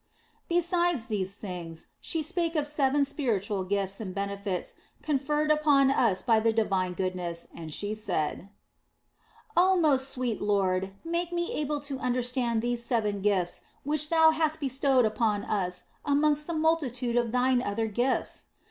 Beside 0.49 0.97
these 1.09 1.35
things, 1.35 1.85
she 1.99 2.23
spake 2.23 2.55
of 2.55 2.65
seven 2.65 3.05
spiritual 3.05 3.63
gifts 3.63 4.01
and 4.01 4.15
benefits 4.15 4.73
conferred 5.03 5.51
upon 5.51 5.91
us 5.91 6.23
by 6.23 6.39
the 6.39 6.51
divine 6.51 6.93
goodness, 6.93 7.47
and 7.53 7.71
she 7.71 7.93
said" 7.93 8.49
Oh 9.55 9.77
most 9.77 10.09
sweet 10.09 10.41
Lord, 10.41 10.93
make 11.05 11.31
me 11.31 11.53
able 11.53 11.81
to 11.81 11.99
understand 11.99 12.63
these 12.63 12.83
seven 12.83 13.21
gifts 13.21 13.61
which 13.83 14.09
Thou 14.09 14.31
hast 14.31 14.59
bestowed 14.59 15.05
upon 15.05 15.43
us 15.43 15.83
amongst 16.03 16.47
the 16.47 16.55
multitude 16.55 17.15
of 17.15 17.31
Thine 17.31 17.61
other 17.61 17.85
gifts 17.85 18.45